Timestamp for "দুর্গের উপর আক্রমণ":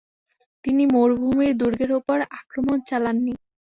1.61-2.77